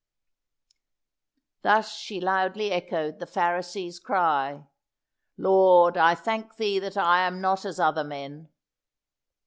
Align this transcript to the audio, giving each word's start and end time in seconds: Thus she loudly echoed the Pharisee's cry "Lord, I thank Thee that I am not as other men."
Thus 1.61 1.95
she 1.95 2.19
loudly 2.19 2.71
echoed 2.71 3.19
the 3.19 3.27
Pharisee's 3.27 3.99
cry 3.99 4.63
"Lord, 5.37 5.95
I 5.95 6.15
thank 6.15 6.55
Thee 6.55 6.79
that 6.79 6.97
I 6.97 7.19
am 7.19 7.39
not 7.39 7.65
as 7.65 7.79
other 7.79 8.03
men." 8.03 8.49